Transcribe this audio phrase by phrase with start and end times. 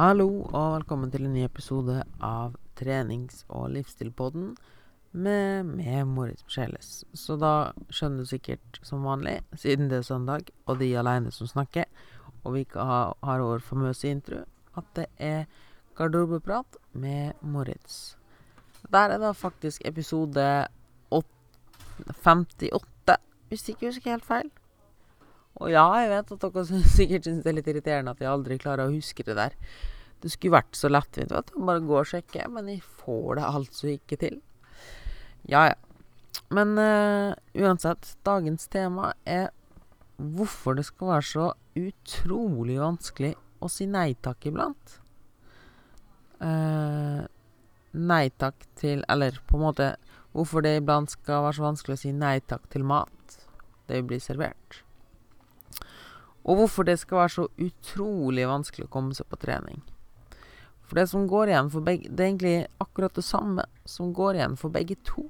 [0.00, 4.54] Hallo og velkommen til en ny episode av trenings- og livsstilpodden
[5.12, 7.04] med med Moritz Micheles.
[7.12, 11.50] Så da skjønner du sikkert som vanlig, siden det er søndag og de alene som
[11.50, 11.84] snakker,
[12.46, 14.40] og vi ikke har, har vår famøse intro,
[14.72, 15.44] at det er
[16.00, 18.16] garderobeprat med Moritz.
[18.88, 20.66] Der er da faktisk episode
[21.10, 24.50] 58, hvis jeg ikke husker helt feil.
[25.58, 28.58] Og ja, jeg vet at dere sikkert syns det er litt irriterende at jeg aldri
[28.60, 29.56] klarer å huske det der.
[30.20, 31.60] Det skulle vært så lettvint, vet du.
[31.64, 34.40] Bare går og sjekker, men jeg får det altså ikke til.
[35.48, 35.78] Ja, ja.
[36.54, 39.48] Men uh, uansett, dagens tema er
[40.20, 41.46] hvorfor det skal være så
[41.78, 43.32] utrolig vanskelig
[43.62, 44.98] å si nei takk iblant.
[46.40, 47.24] Uh,
[47.92, 49.88] nei takk til Eller på en måte
[50.32, 53.40] hvorfor det iblant skal være så vanskelig å si nei takk til mat.
[53.90, 54.82] Det blir servert.
[56.44, 59.82] Og hvorfor det skal være så utrolig vanskelig å komme seg på trening.
[60.88, 64.40] For det som går igjen for begge Det er egentlig akkurat det samme som går
[64.40, 65.28] igjen for begge to.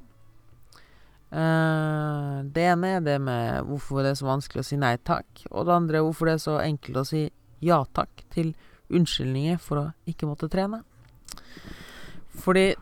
[1.30, 5.44] Uh, det ene er det med hvorfor det er så vanskelig å si nei takk,
[5.50, 7.20] og det andre er hvorfor det er så enkelt å si
[7.62, 8.54] ja takk til
[8.90, 10.80] unnskyldninger for å ikke måtte trene.
[12.40, 12.72] Fordi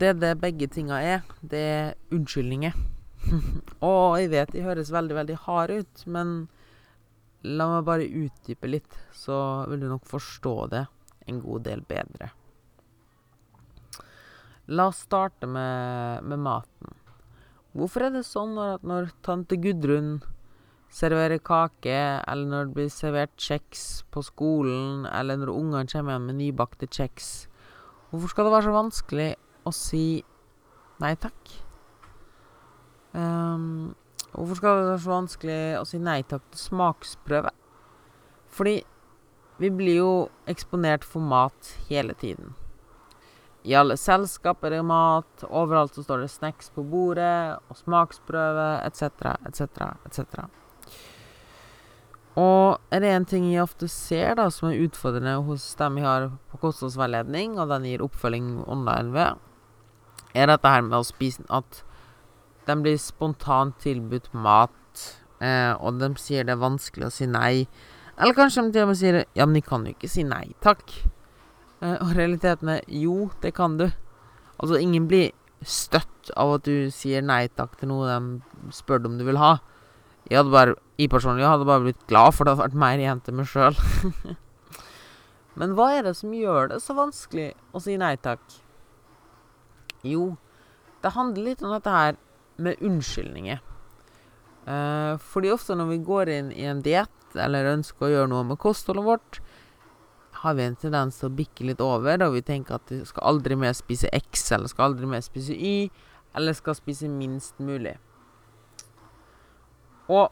[0.00, 2.76] det det begge tinga er, det er unnskyldninger.
[3.88, 6.36] og jeg vet de høres veldig, veldig harde ut, men
[7.46, 9.36] La meg bare utdype litt, så
[9.70, 10.84] vil du nok forstå det
[11.30, 12.30] en god del bedre.
[14.66, 16.96] La oss starte med, med maten.
[17.76, 20.16] Hvorfor er det sånn at når tante Gudrun
[20.90, 26.30] serverer kake, eller når det blir servert kjeks på skolen, eller når ungene kommer hjem
[26.30, 27.46] med nybakte kjeks
[28.06, 29.30] Hvorfor skal det være så vanskelig
[29.66, 30.04] å si
[31.02, 31.54] nei takk?
[33.12, 33.96] Um,
[34.36, 37.52] Hvorfor skal det være så vanskelig å si nei takk til smaksprøve?
[38.52, 38.76] Fordi
[39.56, 40.10] vi blir jo
[40.50, 42.52] eksponert for mat hele tiden.
[43.66, 48.68] I alle selskap er det mat, overalt så står det snacks på bordet, og smaksprøve,
[48.84, 50.44] etc., etc., etc.
[52.36, 56.06] Og er det en ting jeg ofte ser da som er utfordrende hos dem jeg
[56.06, 59.42] har på kostholdsveiledning, og den gir oppfølging online ved,
[60.36, 61.80] er dette her med å spise At
[62.66, 65.04] de blir spontant tilbudt mat,
[65.40, 67.66] eh, og de sier det er vanskelig å si nei.
[68.16, 70.48] Eller kanskje de til og med sier ja, men de kan jo ikke si nei
[70.64, 70.84] takk.
[71.84, 73.86] Eh, og realiteten er jo, det kan du.
[74.56, 75.30] Altså, ingen blir
[75.66, 79.56] støtt av at du sier nei takk til noe de spør om du vil ha.
[80.26, 83.22] Jeg hadde bare, jeg personlig hadde bare blitt glad, for det hadde vært mer igjen
[83.22, 83.76] til meg sjøl.
[85.60, 88.42] men hva er det som gjør det så vanskelig å si nei takk?
[90.06, 90.32] Jo,
[91.04, 92.18] det handler litt om dette her
[92.56, 93.60] med unnskyldninger.
[94.66, 98.46] Eh, fordi ofte når vi går inn i en diett eller ønsker å gjøre noe
[98.48, 99.40] med kostholdet vårt,
[100.42, 103.24] har vi en tendens til å bikke litt over, og vi tenker at vi skal
[103.32, 105.88] aldri mer spise X, eller skal aldri mer spise Y,
[106.36, 107.94] eller skal spise minst mulig.
[110.12, 110.28] Og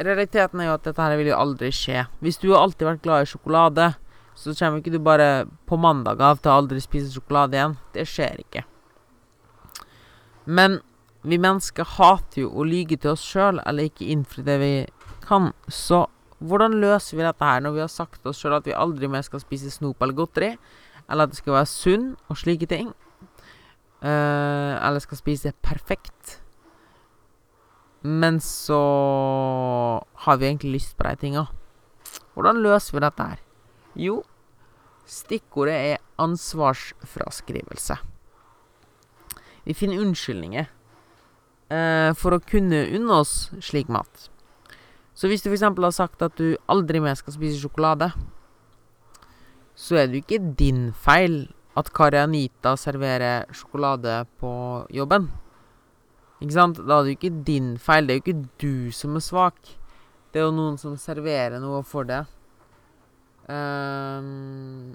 [0.00, 2.06] realiteten er jo at dette her vil jo aldri skje.
[2.24, 3.90] Hvis du har alltid vært glad i sjokolade,
[4.34, 7.76] så kommer ikke du bare på mandag av til å aldri spise sjokolade igjen.
[7.94, 8.64] Det skjer ikke.
[10.48, 10.80] Men
[11.22, 14.72] vi mennesker hater jo å lyge til oss sjøl, eller ikke innfri det vi
[15.22, 15.52] kan.
[15.70, 16.04] Så
[16.42, 19.22] hvordan løser vi dette her når vi har sagt oss sjøl at vi aldri mer
[19.26, 20.56] skal spise snop eller godteri,
[21.06, 22.90] eller at det skal være sunn og slike ting,
[24.02, 26.40] uh, eller skal spise perfekt?
[28.02, 28.82] Men så
[30.26, 31.46] har vi egentlig lyst på de tinga.
[32.34, 33.42] Hvordan løser vi dette her?
[33.94, 34.22] Jo,
[35.06, 38.00] stikkordet er ansvarsfraskrivelse.
[39.62, 40.66] Vi finner unnskyldninger
[42.18, 44.28] for å kunne unne oss slik mat.
[45.16, 45.64] Så hvis du f.eks.
[45.64, 48.10] har sagt at du aldri mer skal spise sjokolade,
[49.78, 51.46] så er det jo ikke din feil
[51.78, 54.52] at Kari Anita serverer sjokolade på
[54.92, 55.30] jobben.
[56.42, 56.80] Ikke sant?
[56.82, 58.08] Da er det jo ikke din feil.
[58.08, 59.60] Det er jo ikke du som er svak.
[60.32, 62.24] Det er jo noen som serverer noe for det.
[63.46, 64.94] Um,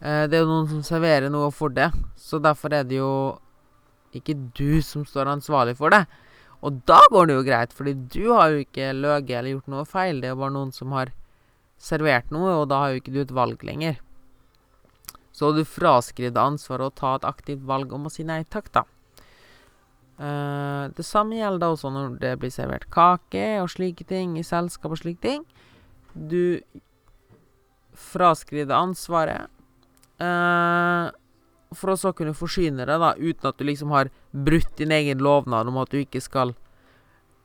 [0.00, 3.12] det er jo noen som serverer noe for det, så derfor er det jo
[4.14, 6.04] ikke du som står ansvarlig for det.
[6.64, 9.86] Og da går det jo greit, fordi du har jo ikke løyet eller gjort noe
[9.86, 10.20] feil.
[10.20, 11.12] Det er jo bare noen som har
[11.78, 14.00] servert noe, og da har jo ikke du et valg lenger.
[15.30, 18.72] Så du fraskriver deg ansvaret og ta et aktivt valg om å si nei takk,
[18.74, 18.84] da.
[20.18, 24.42] Uh, det samme gjelder da også når det blir servert kake og slike ting i
[24.42, 25.44] selskap og slike ting.
[26.10, 26.58] Du
[27.94, 29.46] fraskriver ansvaret
[30.18, 35.22] for å så kunne forsyne deg, da, uten at du liksom har brutt din egen
[35.22, 36.54] lovnad om at du ikke skal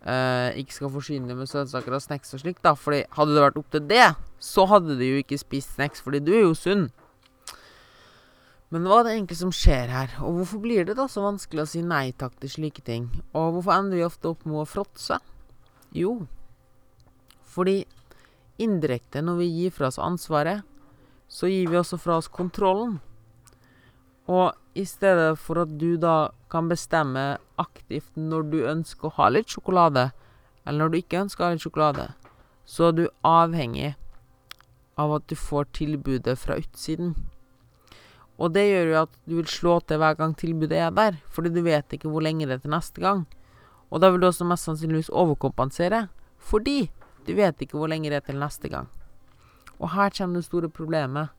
[0.08, 2.76] eh, ikke skal forsyne deg med søtsaker og snacks og slikt, da.
[2.80, 4.10] Fordi hadde det vært opp til det,
[4.42, 6.88] så hadde du jo ikke spist snacks, fordi du er jo sunn.
[8.74, 11.62] Men hva er det egentlig som skjer her, og hvorfor blir det da så vanskelig
[11.62, 13.12] å si nei takk til slike ting?
[13.38, 15.20] Og hvorfor ender vi ofte opp med å fråtse?
[15.94, 16.24] Jo,
[17.54, 17.84] fordi
[18.64, 20.66] indirekte, når vi gir fra oss ansvaret,
[21.28, 23.00] så gir vi også fra oss kontrollen.
[24.30, 29.30] Og i stedet for at du da kan bestemme aktivt når du ønsker å ha
[29.34, 30.12] litt sjokolade,
[30.64, 32.08] eller når du ikke ønsker å ha litt sjokolade,
[32.66, 33.94] så er du avhengig
[35.00, 37.16] av at du får tilbudet fra utsiden.
[38.42, 41.54] Og det gjør jo at du vil slå til hver gang tilbudet er der, fordi
[41.54, 43.26] du vet ikke hvor lenge det er til neste gang.
[43.94, 46.08] Og da vil du også mest sannsynligvis overkompensere,
[46.42, 46.90] fordi
[47.28, 48.90] du vet ikke hvor lenge det er til neste gang.
[49.84, 51.36] Og her kommer det store problemet.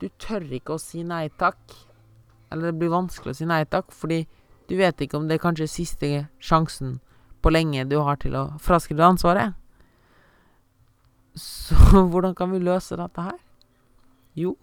[0.00, 1.74] Du tør ikke å si nei takk
[2.50, 4.24] eller det blir vanskelig å si nei takk, fordi
[4.70, 6.10] du vet ikke om det er kanskje siste
[6.42, 6.98] sjansen
[7.42, 9.56] på lenge du har til å fraskrive deg ansvaret.
[11.36, 11.76] Så
[12.10, 13.38] hvordan kan vi løse dette her?
[14.36, 14.54] Jo,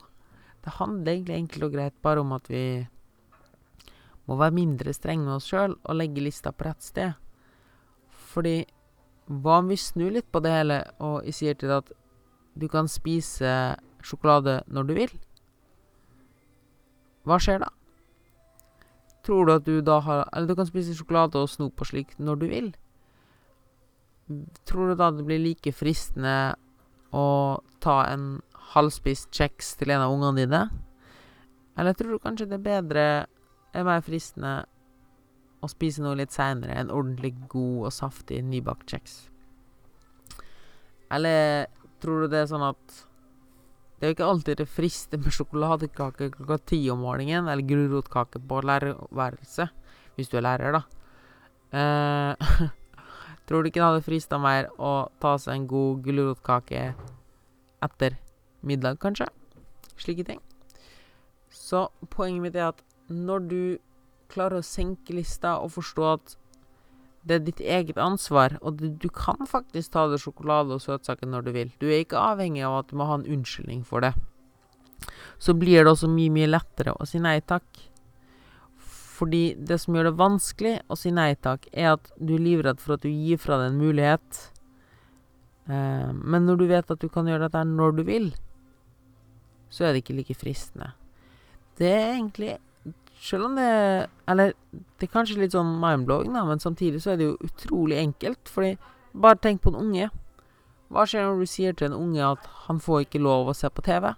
[0.64, 2.66] det handler egentlig enkelt og greit bare om at vi
[4.30, 7.18] må være mindre strenge med oss sjøl og legge lista på rett sted.
[8.34, 8.62] Fordi
[9.28, 11.92] hva om vi snur litt på det hele og sier til deg at
[12.60, 13.54] du kan spise
[14.04, 15.14] sjokolade når du vil?
[17.28, 17.72] Hva skjer da?
[19.24, 22.20] Tror du at du da har Eller du kan spise sjokolade og snop og slikt
[22.20, 22.74] når du vil.
[24.68, 26.56] Tror du da det blir like fristende
[27.14, 28.42] å ta en
[28.74, 30.62] halvspist kjeks til en av ungene dine?
[31.78, 33.06] Eller tror du kanskje det er bedre,
[33.74, 34.64] er mer fristende,
[35.64, 39.14] å spise noe litt seinere, en ordentlig god og saftig nybakt kjeks?
[41.14, 41.70] Eller
[42.04, 43.02] tror du det er sånn at
[44.04, 48.42] det er jo ikke alltid det frister med sjokoladekake klokka ti om morgenen, eller gulrotkake
[48.44, 49.72] på lærerværelset,
[50.18, 50.82] hvis du er lærer, da.
[51.80, 52.58] Eh,
[53.48, 56.84] tror du ikke det hadde frista mer å ta seg en god gulrotkake
[57.88, 58.20] etter
[58.60, 59.30] middag, kanskje?
[59.96, 60.44] Slike ting.
[61.48, 63.64] Så poenget mitt er at når du
[64.34, 66.36] klarer å senke lista og forstå at
[67.24, 71.30] det er ditt eget ansvar, og du, du kan faktisk ta deg sjokolade og søtsaker
[71.30, 71.72] når du vil.
[71.80, 74.12] Du er ikke avhengig av at du må ha en unnskyldning for det.
[75.40, 77.68] Så blir det også mye, mye lettere å si nei takk.
[79.14, 82.84] Fordi det som gjør det vanskelig å si nei takk, er at du er livredd
[82.84, 84.42] for at du gir fra deg en mulighet.
[85.72, 88.30] Eh, men når du vet at du kan gjøre dette når du vil,
[89.72, 90.92] så er det ikke like fristende.
[91.80, 92.58] Det er egentlig
[93.24, 94.54] selv om det Eller
[95.00, 98.52] det er kanskje litt sånn mindblowing, da, men samtidig så er det jo utrolig enkelt.
[98.52, 98.76] Fordi
[99.14, 100.10] bare tenk på en unge.
[100.94, 103.70] Hva skjer når du sier til en unge at han får ikke lov å se
[103.70, 104.14] på TV?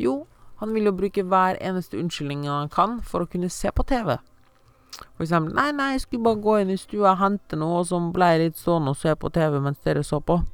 [0.00, 0.26] Jo,
[0.60, 4.16] han vil jo bruke hver eneste unnskyldning han kan for å kunne se på TV.
[5.16, 8.12] For eksempel 'Nei, nei, jeg skulle bare gå inn i stua og hente noe som
[8.12, 10.44] ble litt stående og se på TV mens dere så på'.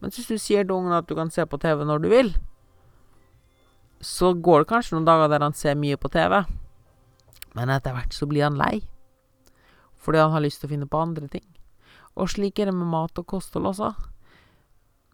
[0.00, 2.36] Men hvis du sier til ungen at du kan se på TV når du vil,
[4.00, 6.44] så går det kanskje noen dager der han ser mye på TV.
[7.56, 8.82] Men etter hvert så blir han lei.
[10.00, 11.46] Fordi han har lyst til å finne på andre ting.
[12.16, 13.92] Og slik er det med mat og kosthold også.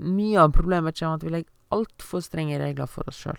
[0.06, 3.38] Mye av problemet kommer at vi legger altfor strenge regler for oss sjøl.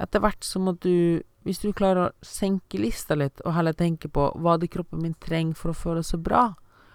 [0.00, 4.08] Etter hvert så må du, hvis du klarer å senke lista litt, og heller tenke
[4.08, 6.52] på hva det kroppen min trenger for å føle seg bra,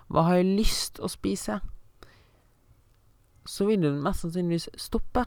[0.08, 1.60] hva har jeg lyst å spise,
[3.48, 5.24] så vil du mest sannsynligvis stoppe.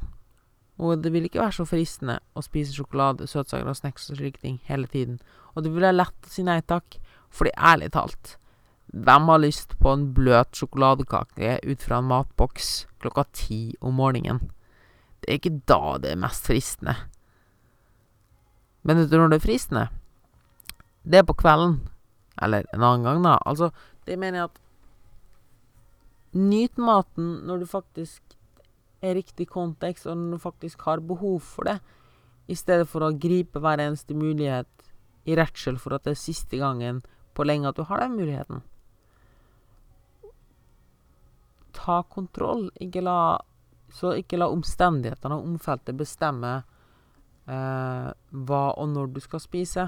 [0.81, 4.41] Og det vil ikke være så fristende å spise sjokolade, søtsaker og snacks og slike
[4.41, 5.19] ting hele tiden.
[5.53, 6.97] Og det vil være lett å si nei takk,
[7.31, 8.37] fordi ærlig talt
[8.91, 14.41] Hvem har lyst på en bløt sjokoladekake ut fra en matboks klokka ti om morgenen?
[15.23, 16.97] Det er ikke da det er mest fristende.
[18.83, 19.85] Men vet du når det er fristende?
[21.07, 21.77] Det er på kvelden.
[22.43, 23.37] Eller en annen gang, da.
[23.47, 23.71] Altså,
[24.09, 24.61] det mener jeg at
[26.31, 28.23] Nyt maten når du faktisk
[29.03, 31.79] riktig kontekst, og når du faktisk har behov for det,
[32.51, 34.91] i stedet for å gripe hver eneste mulighet
[35.29, 37.03] i redsel for at det er siste gangen
[37.37, 38.65] på lenge at du har den muligheten.
[41.77, 42.69] Ta kontroll.
[42.83, 43.39] Ikke la,
[43.95, 46.57] så ikke la omstendighetene og omfeltet bestemme
[47.47, 49.87] eh, hva og når du skal spise.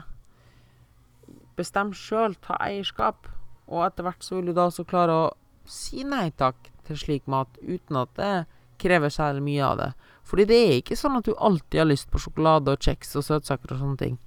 [1.59, 2.39] Bestem sjøl.
[2.45, 3.29] Ta eierskap.
[3.67, 5.31] Og etter hvert så vil du da også klare å
[5.69, 8.43] si nei takk til slik mat uten at det er
[8.83, 9.91] krever særlig mye av det.
[10.29, 13.27] Fordi det er ikke sånn at du alltid har lyst på sjokolade og kjeks og
[13.27, 14.19] søtsaker og sånne ting.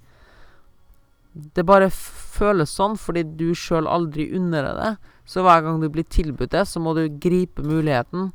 [1.56, 5.12] Det bare føles sånn fordi du sjøl aldri unner deg det.
[5.26, 8.30] Så hver gang du blir tilbudt det, så må du gripe muligheten.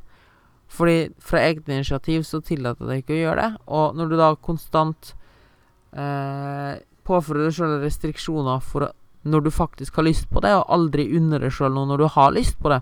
[0.72, 3.62] Fordi fra eget initiativ så tillater deg ikke å gjøre det.
[3.78, 5.14] Og når du da konstant
[5.92, 11.06] eh, påfører deg sjøl restriksjoner for når du faktisk har lyst på det, og aldri
[11.16, 12.80] unner deg sjøl noe når du har lyst på det,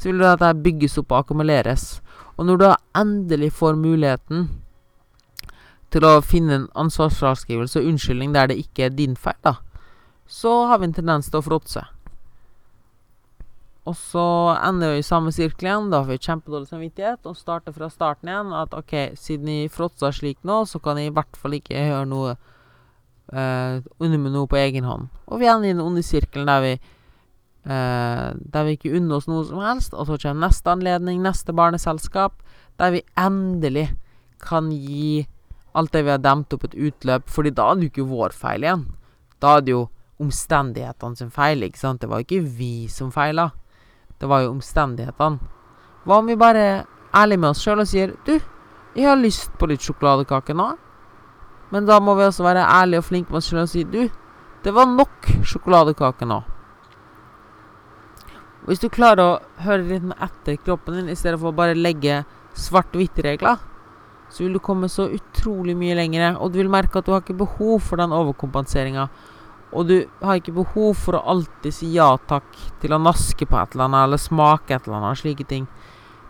[0.00, 2.00] så vil dette bygges opp og akkumuleres.
[2.40, 2.66] Og når du
[2.96, 4.48] endelig får muligheten
[5.92, 9.58] til å finne en ansvarsfraskrivelse og unnskyldning der det ikke er din feil, da,
[10.24, 11.82] så har vi en tendens til å fråtse.
[13.88, 14.24] Og så
[14.60, 15.88] ender vi i samme sirkel igjen.
[15.92, 18.52] Da har vi kjempedårlig samvittighet og starter fra starten igjen.
[18.54, 22.08] At OK, siden jeg fråtsa slik nå, så kan jeg i hvert fall ikke gjøre
[22.08, 22.34] noe
[23.32, 25.08] eh, under med noe på egen hånd.
[25.26, 26.74] Og vi ender i den onde sirkelen der vi
[27.64, 29.94] Der vi ikke unner oss noe som helst.
[29.94, 32.40] Og så kommer neste anledning, neste barneselskap,
[32.80, 33.90] der vi endelig
[34.40, 35.26] kan gi
[35.76, 37.28] alt det vi har demt opp, et utløp.
[37.28, 38.86] Fordi da er det jo ikke vår feil igjen.
[39.40, 39.88] Da er det jo
[40.20, 42.00] omstendighetene som feiler, ikke sant.
[42.02, 43.50] Det var jo ikke vi som feila.
[44.20, 45.40] Det var jo omstendighetene.
[46.04, 46.80] Hva om vi bare er
[47.16, 48.38] ærlige med oss sjøl og sier Du,
[48.96, 50.70] jeg har lyst på litt sjokoladekake nå.
[51.70, 54.02] Men da må vi også være ærlige og flinke med oss sjøl og si Du,
[54.64, 56.40] det var nok sjokoladekake nå.
[58.68, 62.20] Hvis du klarer å høre litt etter kroppen din i stedet for å bare legge
[62.58, 63.60] svart-hvitt-regler,
[64.30, 67.24] så vil du komme så utrolig mye lenger, og du vil merke at du har
[67.24, 69.08] ikke behov for den overkompenseringa.
[69.70, 72.46] Og du har ikke behov for å alltid si ja takk
[72.82, 75.66] til å naske på et eller annet eller smake et eller annet, slike ting.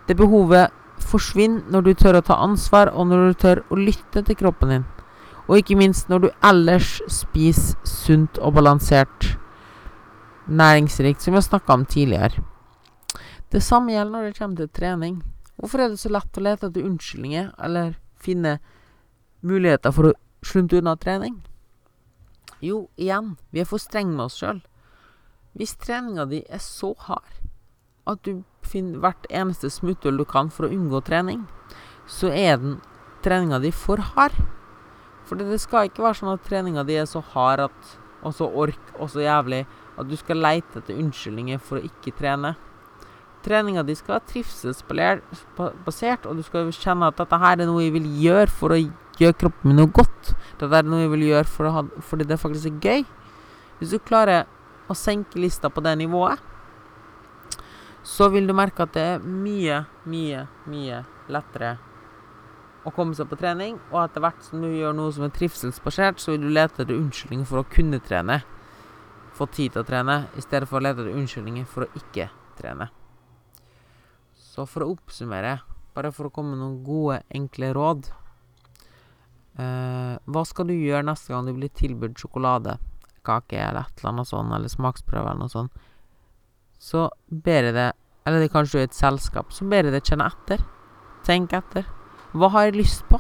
[0.07, 4.23] Det behovet forsvinner når du tør å ta ansvar, og når du tør å lytte
[4.25, 4.89] til kroppen din.
[5.49, 9.33] Og ikke minst når du ellers spiser sunt og balansert
[10.51, 12.43] næringsrikt, som vi har snakka om tidligere.
[13.51, 15.23] Det samme gjelder når det kommer til trening.
[15.57, 18.59] Hvorfor er det så lett å lete etter unnskyldninger, eller finne
[19.43, 20.17] muligheter for å
[20.47, 21.41] slunte unna trening?
[22.61, 24.61] Jo, igjen, vi er for strenge med oss sjøl.
[25.57, 27.41] Hvis treninga di er så hard
[28.09, 31.47] at du finner hvert eneste smutthull du kan for å unngå trening,
[32.07, 32.79] så er den
[33.25, 34.37] treninga di for hard.
[35.27, 38.49] For det skal ikke være sånn at treninga di er så hard at, og så
[38.49, 39.65] ork og så jævlig
[40.01, 42.55] at du skal leite etter unnskyldninger for å ikke trene.
[43.45, 47.95] Treninga di skal være trivselsbasert, og du skal kjenne at dette her er noe jeg
[47.97, 50.35] vil gjøre for å gjøre kroppen min noe godt.
[50.61, 53.05] Dette er noe jeg vil gjøre for ha, fordi det faktisk er gøy.
[53.81, 54.45] Hvis du klarer
[54.91, 56.41] å senke lista på det nivået,
[58.05, 61.03] så vil du merke at det er mye, mye, mye
[61.33, 61.77] lettere
[62.85, 63.77] å komme seg på trening.
[63.93, 66.97] Og etter hvert som du gjør noe som er trivselsbasert, så vil du lete etter
[66.97, 68.41] unnskyldninger for å kunne trene.
[69.41, 72.29] Få tid til å trene, i stedet for å lete etter unnskyldninger for å ikke
[72.59, 72.91] trene.
[74.37, 75.55] Så for å oppsummere,
[75.97, 78.11] bare for å komme med noen gode, enkle råd
[79.61, 82.77] eh, hva skal du gjøre neste gang du blir tilbudt sjokolade,
[83.27, 85.89] kake eller et eller annet sånt, eller smaksprøve eller noe sånt?
[86.81, 87.97] Så ber jeg deg
[88.29, 90.61] Eller det kanskje du er i et selskap, så ber jeg deg kjenne etter.
[91.25, 91.87] Tenk etter.
[92.37, 93.17] Hva har jeg lyst på?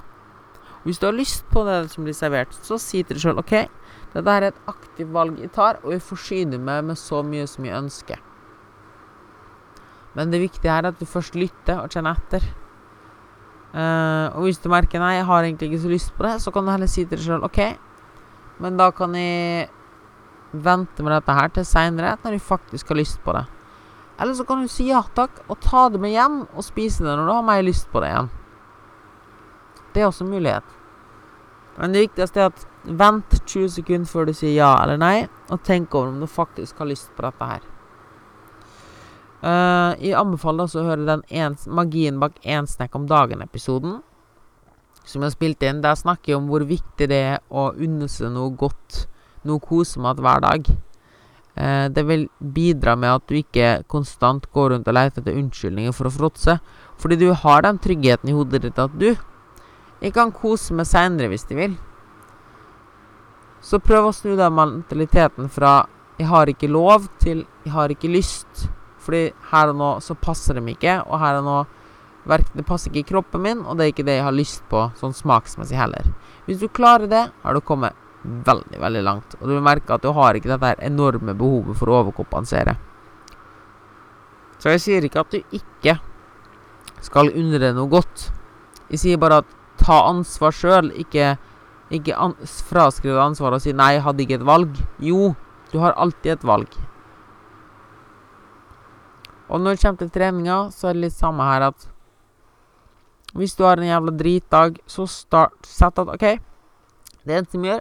[0.84, 3.52] Hvis du har lyst på det som blir servert, så si til deg sjøl OK,
[4.14, 7.66] dette er et aktivt valg jeg tar, og jeg forsyner meg med så mye som
[7.68, 8.22] jeg ønsker.
[10.16, 12.46] Men det viktige er at du først lytter og kjenner etter.
[13.70, 16.50] Uh, og hvis du merker nei, jeg har egentlig ikke så lyst på det, så
[16.50, 17.60] kan du heller si til deg sjøl OK,
[18.64, 19.68] men da kan jeg
[20.50, 23.44] vente med dette her til seinere, når jeg faktisk har lyst på det.
[24.20, 27.12] Eller så kan du si ja takk, og ta det med hjem og spise det
[27.12, 28.32] når du har mer lyst på det igjen.
[29.94, 30.76] Det er også en mulighet.
[31.80, 35.62] Men det viktigste er at vent 20 sekunder før du sier ja eller nei, og
[35.66, 37.68] tenk over om du faktisk har lyst på dette her.
[39.40, 44.00] Uh, jeg anbefaler også å høre den en, Magien bak én snekk om dagen-episoden.
[45.00, 45.80] Som jeg har spilt inn.
[45.80, 49.06] Der snakker jeg om hvor viktig det er å unne seg noe godt,
[49.48, 50.68] noe kosemat hver dag.
[51.56, 55.96] Uh, det vil bidra med at du ikke konstant går rundt og leter etter unnskyldninger
[55.96, 56.58] for å fråtse.
[57.00, 59.14] Fordi du har den tryggheten i hodet ditt at du
[60.00, 61.78] Jeg kan kose meg seinere hvis de vil.
[63.60, 65.86] Så prøv å snu den mentaliteten fra
[66.18, 68.68] 'jeg har ikke lov' til 'jeg har ikke lyst'.
[68.98, 71.66] Fordi her og nå så passer de ikke, og her og nå
[72.26, 74.92] Det passer ikke i kroppen min, og det er ikke det jeg har lyst på
[74.94, 76.04] sånn smaksmessig heller.
[76.46, 79.34] Hvis du klarer det, har du kommet veldig, veldig langt.
[79.40, 82.76] Og du vil merke at du har ikke dette enorme behovet for å overkompensere.
[84.58, 85.98] Så jeg sier ikke at du ikke
[87.00, 88.30] skal unne deg noe godt.
[88.90, 91.34] Jeg sier bare at ta ansvar sjøl, ikke,
[91.90, 94.80] ikke an fraskrive deg ansvaret og si 'nei, jeg hadde ikke et valg'.
[95.00, 95.34] Jo,
[95.72, 96.68] du har alltid et valg.
[99.50, 101.88] Og når det kommer til treninga, så er det litt samme her at
[103.34, 106.40] Hvis du har en jævla dritdag, så start Sett at OK,
[107.26, 107.80] det eneste vi gjør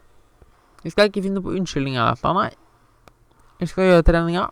[0.84, 2.54] Vi skal ikke finne på unnskyldninger eller noe, nei.
[3.60, 4.46] Vi skal gjøre treninga.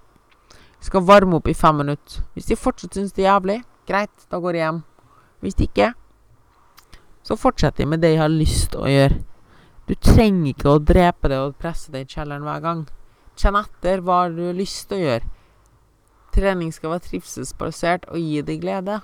[0.80, 2.24] Vi skal varme opp i fem minutter.
[2.34, 4.82] Hvis de fortsatt syns det er jævlig, greit, da går jeg hjem.
[5.40, 5.94] Hvis de ikke,
[7.28, 9.20] så fortsetter jeg med det jeg har lyst til å gjøre.
[9.88, 12.86] Du trenger ikke å drepe det og presse det i kjelleren hver gang.
[13.40, 15.30] Kjenn etter hva du har lyst til å gjøre.
[16.38, 19.00] Trening skal være trivselsbasert og gi deg glede.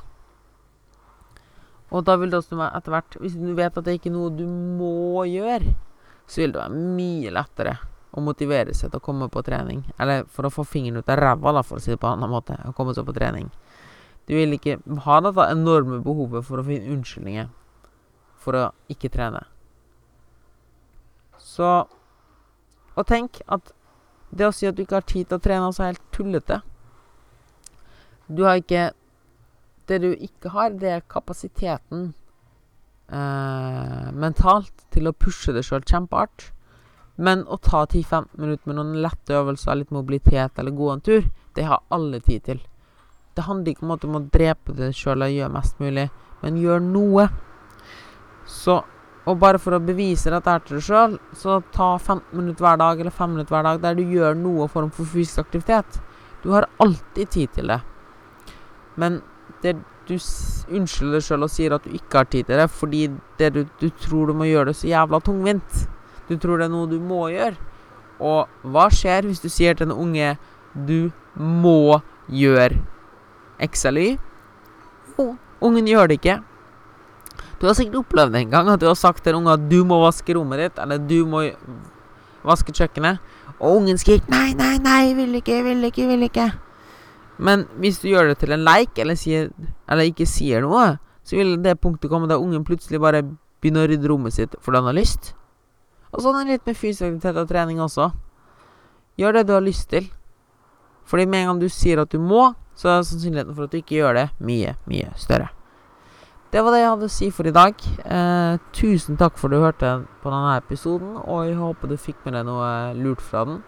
[1.94, 4.32] Og da vil det også etter hvert Hvis du vet at det ikke er noe
[4.34, 5.76] du må gjøre,
[6.26, 7.74] så vil det være mye lettere
[8.14, 9.82] å motivere seg til å komme på trening.
[10.00, 12.32] Eller for å få fingeren ut av ræva, for å si det på en annen
[12.32, 12.56] måte.
[12.56, 13.52] Å komme seg på trening.
[14.30, 17.52] Du vil ikke ha dette enorme behovet for å finne unnskyldninger
[18.44, 19.44] for å ikke trene.
[21.40, 21.70] Så
[22.94, 23.72] Og tenk at
[24.34, 26.60] det å si at du ikke har tid til å trene, altså er helt tullete.
[28.28, 28.92] Du har ikke
[29.90, 32.14] Det du ikke har, det er kapasiteten
[33.12, 36.54] eh, mentalt til å pushe deg sjøl kjempehardt.
[37.20, 41.28] Men å ta 10-15 minutter med noen lette øvelser, litt mobilitet eller gå en tur,
[41.54, 42.62] det har alle tid til.
[43.36, 46.08] Det handler ikke om du må drepe deg sjøl og gjøre mest mulig,
[46.42, 47.28] men gjør noe.
[48.46, 48.84] Så
[49.24, 53.00] Og bare for å bevise dette til deg sjøl, så ta 15 minutter hver dag
[53.00, 56.02] eller 5 minutter hver dag der du gjør noe form for fysisk aktivitet.
[56.44, 57.80] Du har alltid tid til det.
[59.00, 59.22] Men
[59.64, 59.78] det
[60.10, 63.04] du unnskylder deg sjøl og sier at du ikke har tid til det fordi
[63.40, 65.86] det du, du tror du må gjøre det så jævla tungvint.
[66.28, 67.56] Du tror det er noe du må gjøre.
[68.24, 70.36] Og hva skjer hvis du sier til en unge
[70.74, 72.76] du må gjøre
[73.64, 74.18] X eller Y?
[75.16, 75.34] Jo,
[75.64, 76.42] ungen gjør det ikke.
[77.64, 79.86] Du har sikkert opplevd en gang at du har sagt til en unge at du
[79.88, 81.46] må vaske rommet ditt, eller du må
[82.44, 83.22] vaske kjøkkenet,
[83.56, 86.50] og ungen skriker 'nei, nei, nei, vil ikke, vil ikke, vil ikke'.
[87.40, 89.48] Men hvis du gjør det til en leik, eller, sier,
[89.88, 93.24] eller ikke sier noe, så vil det punktet komme der ungen plutselig bare
[93.62, 95.32] begynner å rydde rommet sitt fordi han har lyst.
[96.12, 98.12] Og sånn er det litt med fysisk aktivitet og trening også.
[99.16, 100.12] Gjør det du har lyst til.
[101.08, 103.80] Fordi med en gang du sier at du må, så er sannsynligheten for at du
[103.80, 105.54] ikke gjør det, mye, mye større.
[106.54, 107.80] Det var det jeg hadde å si for i dag.
[108.06, 112.20] Eh, tusen takk for at du hørte på denne episoden, og jeg håper du fikk
[112.28, 113.64] med deg noe lurt fra den.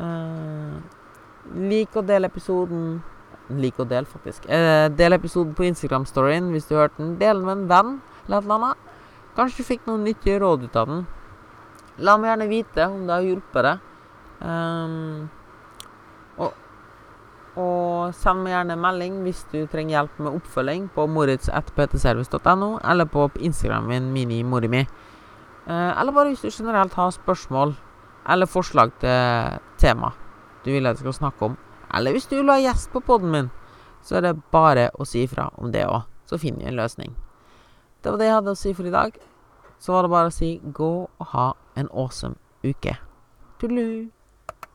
[0.00, 3.02] Eh, lik og del episoden
[3.46, 4.48] Lik og del, faktisk.
[4.50, 7.12] Eh, del episoden på Instagram-storyen hvis du hørte den.
[7.20, 7.92] Del den med en venn
[8.24, 8.88] eller et eller annet.
[9.36, 11.04] Kanskje du fikk noen nyttige råd ut av den.
[12.02, 13.84] La meg gjerne vite om det har hjulpet deg.
[14.40, 15.28] Um,
[16.42, 16.56] og,
[17.56, 23.08] og, send meg gjerne en melding hvis du trenger hjelp med oppfølging på moritz.ptservice.no, eller
[23.10, 24.84] på Instagram min mini-morimi.
[25.66, 27.74] Uh, eller bare hvis du generelt har spørsmål
[28.30, 30.12] eller forslag til tema
[30.66, 31.54] du vil jeg skal snakke om.
[31.94, 33.50] Eller hvis du vil ha gjest på poden min,
[34.02, 36.02] så er det bare å si ifra om det òg.
[36.26, 37.14] Så finner vi en løsning.
[38.02, 39.14] Det var det jeg hadde å si for i dag.
[39.78, 42.34] Så var det bare å si gå og ha en awesome
[42.66, 42.98] uke.
[43.62, 44.15] Tudelu!